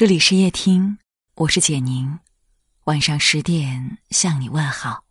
[0.00, 0.96] 这里是夜听，
[1.34, 2.18] 我是简宁。
[2.84, 5.04] 晚上十点向你问好。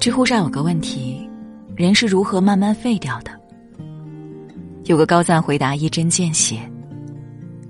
[0.00, 1.28] 知乎上有个问题：
[1.76, 3.30] 人是如何慢慢废掉的？
[4.84, 6.58] 有个高赞回答一针见血：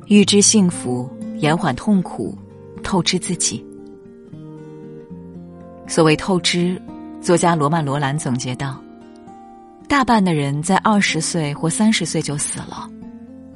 [0.07, 2.39] 预知幸福，延缓痛苦，
[2.85, 3.67] 透支自己。
[5.89, 6.81] 所谓透支，
[7.21, 8.81] 作家罗曼·罗兰总结道。
[9.89, 12.87] 大半的人在二十岁或三十岁就死了，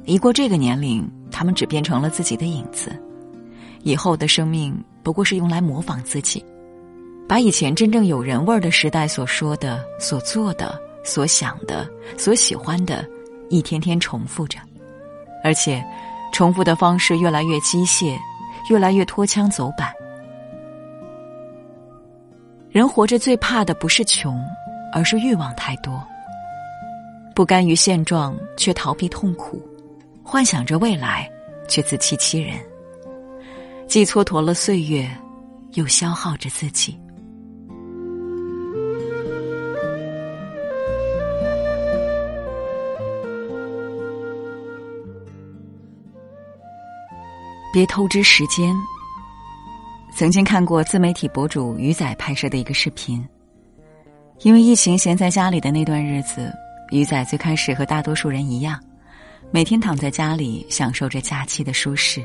[0.05, 2.91] 一过这个年龄，他们只变成了自己的影子，
[3.83, 6.43] 以后的生命不过是用来模仿自己，
[7.29, 11.87] 把以前真正有人味儿的时代所说的、所做的、所想的、
[12.17, 13.07] 所喜欢的，
[13.49, 14.57] 一天天重复着，
[15.43, 15.85] 而且，
[16.33, 18.17] 重复的方式越来越机械，
[18.71, 19.93] 越来越脱腔走板。
[22.71, 24.35] 人活着最怕的不是穷，
[24.91, 26.03] 而是欲望太多。
[27.35, 29.57] 不甘于现状，却逃避痛苦；
[30.23, 31.29] 幻想着未来，
[31.67, 32.59] 却自欺欺人。
[33.87, 35.09] 既蹉跎了岁月，
[35.73, 36.99] 又消耗着自己。
[47.73, 48.75] 别透支时间。
[50.15, 53.27] 曾经看过自媒体博主鱼仔拍摄的一个视频，
[54.41, 56.53] 因为疫情闲在家里的那段日子。
[56.93, 58.79] 鱼仔最开始和大多数人一样，
[59.49, 62.23] 每天躺在家里享受着假期的舒适，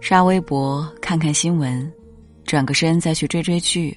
[0.00, 1.92] 刷微博、看看新闻，
[2.46, 3.94] 转个身再去追追剧，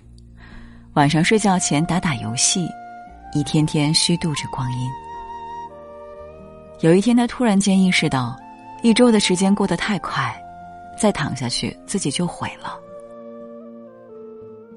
[0.96, 2.68] 晚上睡觉前打打游戏，
[3.34, 4.90] 一天天虚度着光阴。
[6.82, 8.36] 有一天，他突然间意识到，
[8.82, 10.36] 一周的时间过得太快，
[11.00, 12.78] 再躺下去自己就毁了。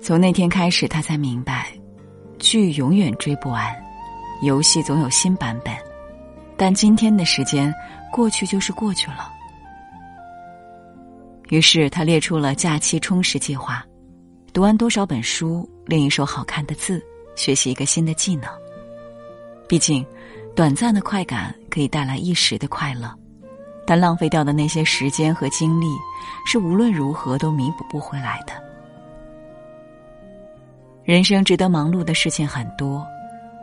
[0.00, 1.66] 从那天开始，他才明白，
[2.38, 3.74] 剧永远追不完。
[4.42, 5.74] 游戏总有新版本，
[6.56, 7.72] 但今天的时间
[8.12, 9.32] 过去就是过去了。
[11.48, 13.84] 于是他列出了假期充实计划：
[14.52, 17.00] 读完多少本书，练一手好看的字，
[17.34, 18.50] 学习一个新的技能。
[19.68, 20.04] 毕竟，
[20.54, 23.12] 短暂的快感可以带来一时的快乐，
[23.86, 25.86] 但浪费掉的那些时间和精力，
[26.46, 28.52] 是无论如何都弥补不回来的。
[31.04, 33.06] 人生值得忙碌的事情很多。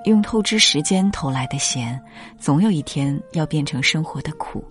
[0.06, 2.00] 用透支时间投来的闲，
[2.38, 4.64] 总有一天要变成生活的苦。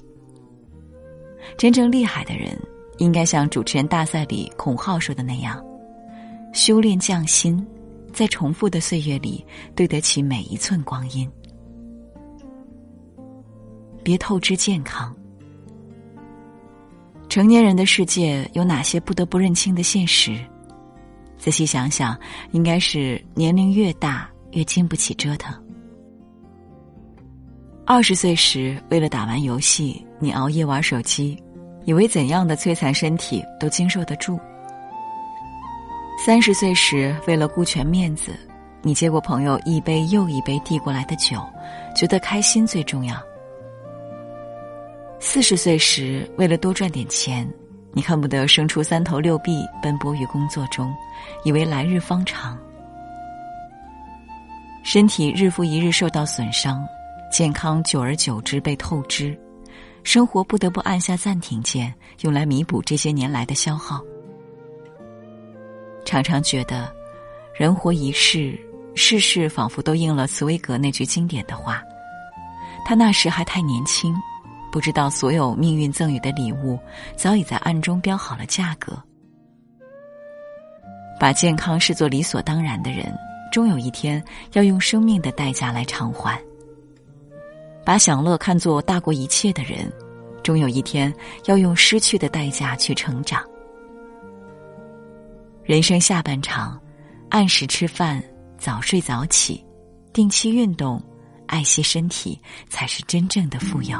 [1.57, 2.59] 真正厉害的人，
[2.99, 5.63] 应该像主持人大赛里孔浩说的那样，
[6.53, 7.67] 修炼匠心，
[8.13, 9.45] 在重复的岁月里
[9.75, 11.29] 对得起每一寸光阴。
[14.03, 15.15] 别透支健康。
[17.29, 20.39] 成年人的世界有哪些不得不认清的现实？
[21.39, 22.19] 仔细想想，
[22.51, 24.29] 应该是年龄越大。
[24.53, 25.55] 越经不起折腾。
[27.85, 31.37] 二十岁时，为了打完游戏，你熬夜玩手机，
[31.85, 34.39] 以为怎样的摧残身体都经受得住。
[36.25, 38.33] 三十岁时，为了顾全面子，
[38.83, 41.45] 你接过朋友一杯又一杯递过来的酒，
[41.97, 43.21] 觉得开心最重要。
[45.19, 47.49] 四十岁时，为了多赚点钱，
[47.93, 50.95] 你恨不得生出三头六臂奔波于工作中，
[51.45, 52.57] 以为来日方长。
[54.83, 56.85] 身体日复一日受到损伤，
[57.31, 59.39] 健康久而久之被透支，
[60.03, 64.01] 生活不得不按下暂停键，用来弥补这些年来的消耗。
[66.05, 66.93] 常常觉得，
[67.55, 68.59] 人活一世，
[68.97, 71.81] 世事仿佛都应了茨威格那句经典的话：
[72.85, 74.13] 他那时还太年轻，
[74.73, 76.77] 不知道所有命运赠予的礼物，
[77.17, 79.01] 早已在暗中标好了价格。
[81.21, 83.17] 把健康视作理所当然的人。
[83.53, 84.21] 终有一天
[84.55, 86.43] 要用生命的代价来偿还。
[87.85, 89.93] 把享乐看作大过一切的人，
[90.43, 91.13] 终有一天
[91.45, 93.45] 要用失去的代价去成长。
[95.65, 96.81] 人生下半场，
[97.29, 98.25] 按时吃饭，
[98.57, 99.63] 早睡早起，
[100.15, 101.01] 定期运动，
[101.47, 102.41] 爱惜身体，
[102.71, 103.99] 才是真正的富有。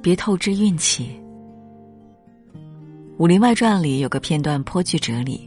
[0.00, 1.10] 别透支运气。
[3.20, 5.46] 《武林外传》里有个片段颇具哲理：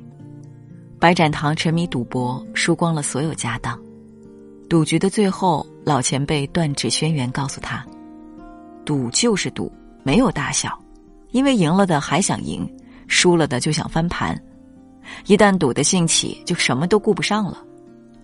[0.99, 3.75] 白展堂沉迷赌博，输光了所有家当。
[4.69, 7.83] 赌局的最后，老前辈断指轩辕告诉他
[8.85, 9.71] ：“赌就是赌，
[10.03, 10.79] 没有大小，
[11.31, 12.71] 因为赢了的还想赢，
[13.07, 14.39] 输了的就想翻盘。
[15.25, 17.57] 一旦赌的兴起，就什么都顾不上了。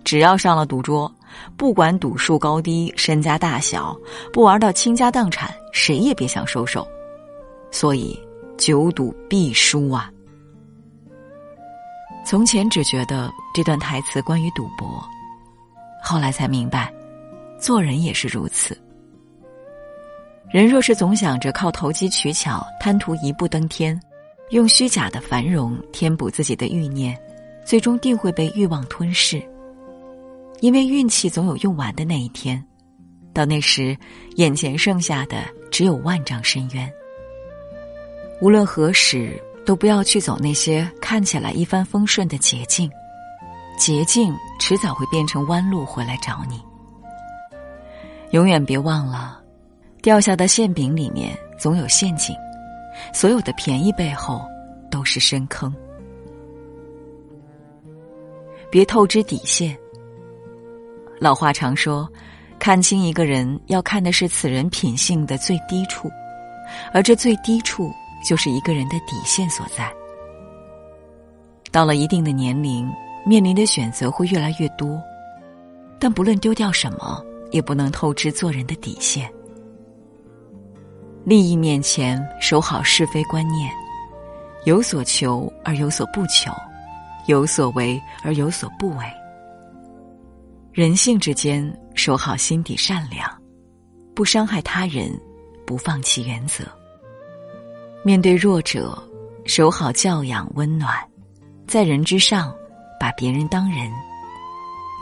[0.04, 1.12] 只要上了赌桌，
[1.56, 3.98] 不管赌术高低、身家大小，
[4.32, 6.86] 不玩到倾家荡产，谁也别想收手。
[7.72, 8.16] 所以。”
[8.60, 10.12] 久赌必输啊！
[12.26, 15.02] 从前只觉得这段台词关于赌博，
[16.04, 16.92] 后来才明白，
[17.58, 18.78] 做人也是如此。
[20.50, 23.98] 人若是总想着靠投机取巧、贪图一步登天，
[24.50, 27.18] 用虚假的繁荣填补自己的欲念，
[27.64, 29.42] 最终定会被欲望吞噬。
[30.60, 32.62] 因为运气总有用完的那一天，
[33.32, 33.96] 到那时，
[34.36, 36.92] 眼前剩下的只有万丈深渊。
[38.40, 42.90] 无论何时，都不要去走那些看起来一帆风顺的捷径，
[43.78, 46.60] 捷径迟早会变成弯路回来找你。
[48.30, 49.38] 永远别忘了。
[50.02, 52.34] 掉下的馅饼里面总有陷阱，
[53.12, 54.40] 所有的便宜背后
[54.90, 55.70] 都是深坑。
[58.70, 59.76] 别透支底线。
[61.18, 62.10] 老话常说，
[62.58, 66.10] 看清一个人要看的是此人品性的最低处，
[66.94, 67.92] 而这最低处
[68.24, 69.92] 就是一个人的底线所在。
[71.72, 72.90] 到了一定的年龄，
[73.24, 75.00] 面临的选择会越来越多，
[75.98, 79.30] 但不论丢掉什么，也不能透支做人的底线。
[81.24, 83.70] 利益面前，守好是非观念，
[84.64, 86.50] 有所求而有所不求，
[87.26, 89.04] 有所为而有所不为。
[90.72, 93.30] 人性之间，守好心底善良，
[94.14, 95.12] 不伤害他人，
[95.66, 96.64] 不放弃原则。
[98.02, 98.96] 面对弱者，
[99.44, 100.94] 守好教养温暖，
[101.66, 102.54] 在人之上，
[102.98, 103.90] 把别人当人；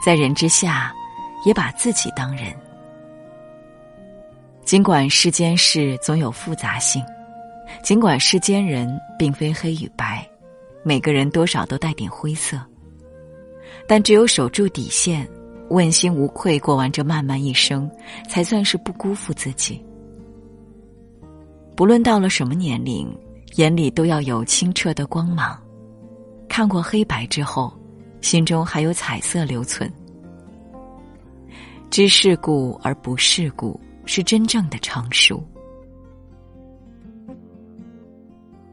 [0.05, 0.93] 在人之下，
[1.45, 2.53] 也把自己当人。
[4.65, 7.00] 尽管世间事总有复杂性，
[7.85, 10.29] 尽管世间人并非黑与白，
[10.83, 12.61] 每个人多少都带点灰色，
[13.87, 15.27] 但只有守住底线，
[15.71, 17.89] 问心无愧过完这漫漫一生，
[18.29, 19.83] 才算是不辜负自己。
[21.79, 23.09] 不论到了什么年龄，
[23.55, 25.57] 眼里都要有清澈的光芒，
[26.49, 27.73] 看过黑白之后，
[28.21, 29.89] 心中还有彩色留存。
[31.89, 33.81] 知世故而不世故。
[34.07, 35.45] 是真正的成熟。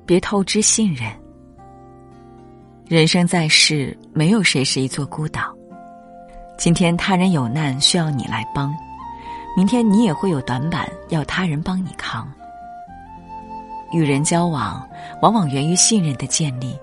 [0.06, 1.12] 别透支信任。
[2.88, 5.54] 人生在世，没有谁是一座孤岛。
[6.58, 8.74] 今天他人有难需要你来帮，
[9.58, 12.32] 明天你也会有短板要他人帮你扛。
[13.92, 14.88] 与人交往，
[15.22, 16.78] 往往源于信任的建立，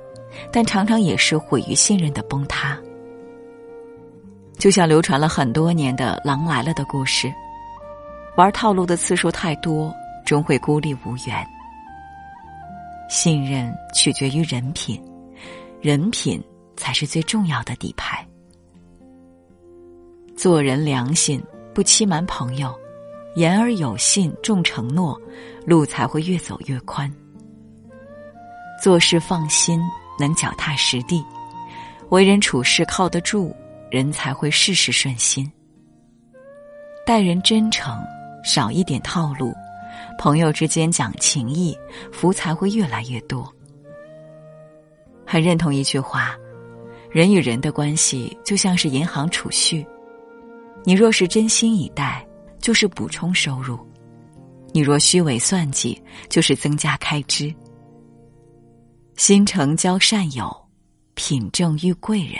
[0.52, 2.78] 但常常也是毁于信任的崩塌。
[4.58, 7.32] 就像流传了很多年的《狼来了》的故事。
[8.36, 9.94] 玩套路的次数太多，
[10.24, 11.46] 终会孤立无援。
[13.08, 15.02] 信任取决于人品，
[15.82, 16.42] 人品
[16.76, 18.26] 才是最重要的底牌。
[20.34, 21.42] 做人良心，
[21.74, 22.74] 不欺瞒朋友，
[23.34, 25.20] 言而有信，重承诺，
[25.66, 27.12] 路才会越走越宽。
[28.82, 29.80] 做事放心，
[30.18, 31.24] 能脚踏实地，
[32.10, 33.54] 为人处事靠得住，
[33.90, 35.50] 人才会事事顺心。
[37.06, 37.96] 待人真诚。
[38.44, 39.54] 少一点套路，
[40.18, 41.78] 朋友之间讲情义，
[42.10, 43.48] 福才会越来越多。
[45.24, 46.36] 很认同一句话：
[47.08, 49.86] 人与人的关系就像是银行储蓄，
[50.82, 52.26] 你若是真心以待，
[52.62, 53.76] 就是补充收入；
[54.72, 56.00] 你若虚伪算计，
[56.30, 57.52] 就是增加开支。
[59.16, 60.50] 心诚交善友，
[61.14, 62.36] 品正遇贵人，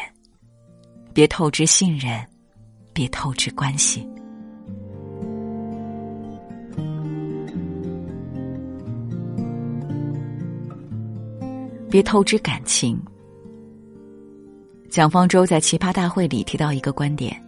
[1.13, 2.25] 别透支信任，
[2.93, 4.09] 别透支关系。
[11.91, 12.99] 别透支感情。
[14.89, 17.39] 蒋方舟在奇葩大会里提到一个观点：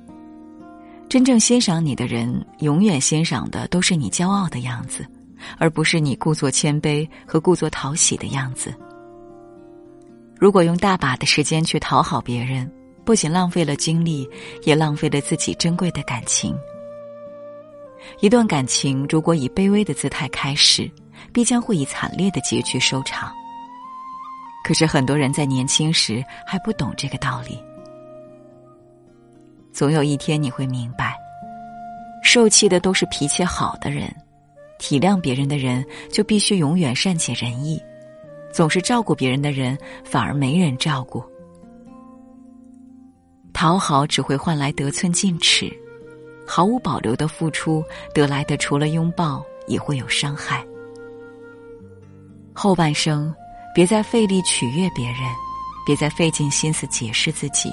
[1.14, 5.06] 真正欣赏你的人，永远欣赏的都是你骄傲的样子，
[5.58, 8.74] 而不是你故作谦卑和故作讨喜的样子。
[10.40, 12.68] 如果用大把的时间去讨好别人，
[13.04, 14.28] 不仅浪费了精力，
[14.64, 16.52] 也浪费了自己珍贵的感情。
[18.18, 20.90] 一段感情如果以卑微的姿态开始，
[21.32, 23.32] 必将会以惨烈的结局收场。
[24.66, 27.56] 可是很多人在年轻时还不懂这个道理。
[29.74, 31.16] 总有一天你会明白，
[32.22, 34.08] 受气的都是脾气好的人，
[34.78, 37.82] 体谅别人的人就必须永远善解人意，
[38.52, 41.20] 总是照顾别人的人反而没人照顾。
[43.52, 45.68] 讨好只会换来得寸进尺，
[46.46, 50.64] 毫无保留的付出得来的除了拥抱也会有伤害。
[52.54, 53.34] 后半生。
[53.74, 55.18] 别再费力取悦别人，
[55.84, 57.68] 别再费尽心思解释自己。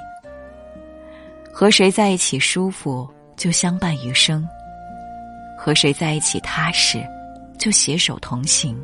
[1.53, 4.43] 和谁在一起舒服，就相伴余生；
[5.57, 7.05] 和谁在一起踏实，
[7.59, 8.79] 就携手同行。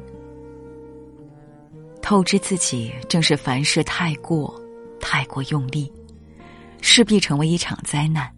[2.01, 4.53] 透支自己，正是凡事太过，
[4.99, 5.91] 太过用力，
[6.81, 8.29] 势必成为一场灾难。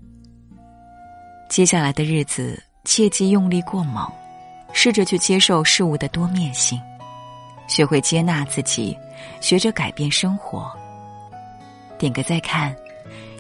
[1.50, 4.08] 接下来的日子，切忌用力过猛，
[4.74, 6.80] 试着去接受事物的多面性，
[7.68, 8.98] 学会接纳自己，
[9.42, 10.72] 学着改变生活。
[11.98, 12.76] 点个再看，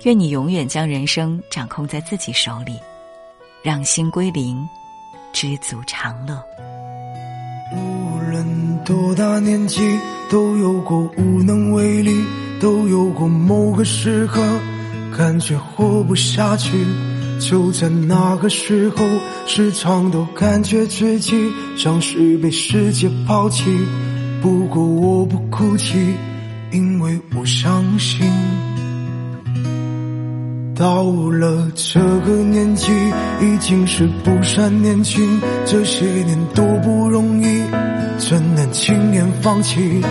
[0.03, 2.79] 愿你永远将人生掌控在自己手里，
[3.62, 4.68] 让心归零，
[5.34, 6.41] 知足常乐。
[7.74, 9.82] 无论多大年纪，
[10.29, 12.24] 都有过无能为力，
[12.62, 14.41] 都有过某个时刻，
[15.18, 16.86] 感觉活不下去。
[17.39, 19.06] 就在那个时候，
[19.46, 23.65] 时常都感觉自己像是被世界抛弃。
[24.41, 26.13] 不过我不哭泣，
[26.72, 28.25] 因为我相信，
[30.79, 32.89] 到了这个年纪，
[33.41, 35.38] 已经是不善年轻。
[35.65, 37.62] 这些年多不容易，
[38.17, 40.01] 怎能轻言放弃？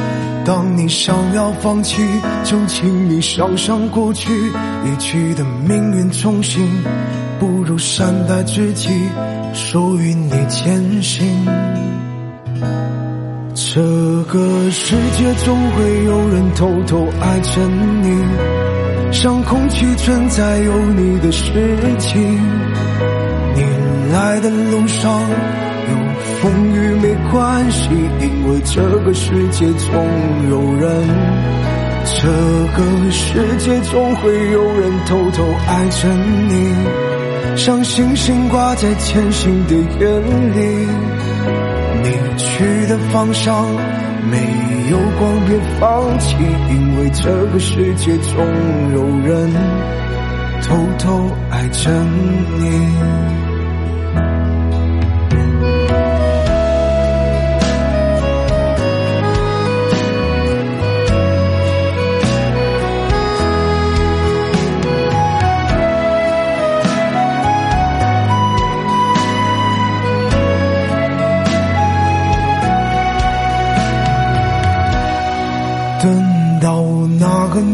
[0.44, 2.02] 当你想要放弃，
[2.44, 4.30] 就请你想想过去，
[4.84, 6.68] 一去的命运重新。
[7.40, 8.90] 不如善待自己，
[9.54, 11.46] 属于你前行。
[13.54, 13.80] 这
[14.24, 17.66] 个世界总会有人偷偷爱着
[18.02, 18.22] 你，
[19.10, 21.52] 像空气存在有你的事
[21.98, 22.22] 情。
[23.54, 23.62] 你
[24.12, 25.20] 来的路上
[25.90, 25.96] 有
[26.40, 27.88] 风雨没关系，
[28.20, 30.04] 因为这个世界总
[30.50, 30.88] 有人。
[32.04, 36.08] 这个世界总会有人偷偷爱着
[36.48, 36.74] 你。
[37.56, 40.22] 像星星挂在前行的眼
[40.56, 40.88] 里，
[42.02, 43.66] 你去的方向
[44.30, 44.38] 没
[44.90, 46.36] 有光，别放弃，
[46.70, 48.46] 因为这个世界总
[48.92, 49.52] 有人
[50.62, 51.90] 偷偷爱着
[52.58, 52.64] 你。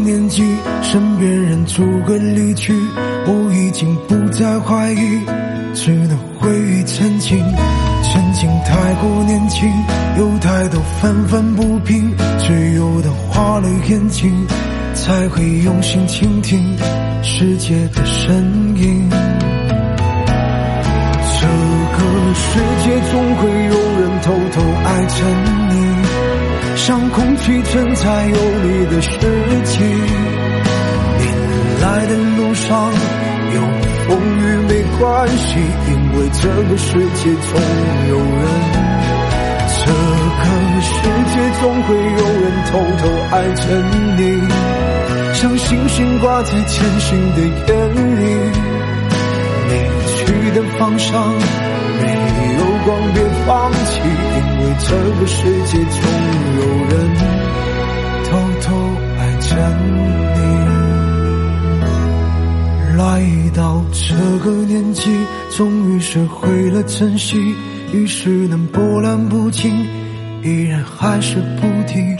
[0.05, 0.43] 年纪，
[0.83, 2.71] 身边人逐个离去，
[3.25, 5.19] 我已经不再怀疑，
[5.73, 7.43] 只能回忆曾经。
[8.03, 9.67] 曾经太过年轻，
[10.19, 14.31] 有太多愤愤不平，只有等花了眼睛，
[14.93, 16.77] 才会用心倾听
[17.23, 18.35] 世界的声
[18.77, 19.09] 音。
[21.39, 21.47] 这
[21.97, 25.54] 个世界总会有人偷偷爱着你。
[26.85, 29.17] 像空气存在有你的世
[29.63, 29.83] 界，
[31.17, 31.25] 你
[31.81, 32.93] 来的路上
[33.55, 33.59] 有
[34.07, 35.57] 风雨没关系，
[35.89, 37.59] 因为这个世界总
[38.07, 38.37] 有人。
[39.67, 40.45] 这个
[40.79, 40.93] 世
[41.33, 43.01] 界总会有人偷偷
[43.31, 43.65] 爱着
[44.19, 44.21] 你，
[45.33, 48.23] 像星星挂在前行的眼里，
[49.69, 49.73] 你
[50.17, 51.33] 去的方向
[51.99, 52.05] 没
[52.59, 54.89] 有光，别放弃，因为这
[55.19, 56.34] 个世界总。
[56.55, 56.93] 有人
[58.23, 58.29] 偷
[58.61, 58.67] 偷
[59.19, 60.39] 爱着你，
[62.97, 63.01] 来
[63.53, 65.11] 到这个年纪，
[65.55, 67.55] 终于学会了珍惜，
[67.93, 69.85] 于是能波澜不惊，
[70.43, 72.15] 依然还是不停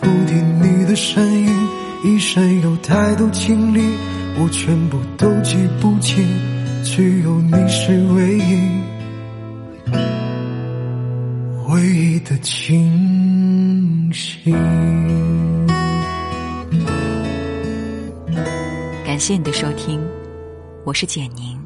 [0.00, 1.48] 不听你的声音。
[2.02, 3.80] 一生有太多经历，
[4.38, 5.56] 我全部都记
[19.04, 20.00] 感谢你的收听，
[20.84, 21.59] 我是简宁，